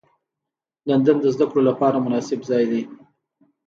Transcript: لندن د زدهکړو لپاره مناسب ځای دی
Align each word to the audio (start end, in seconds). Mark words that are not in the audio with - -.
لندن 0.89 1.17
د 1.21 1.25
زدهکړو 1.35 1.61
لپاره 1.69 2.03
مناسب 2.05 2.39
ځای 2.49 2.63
دی 2.71 2.81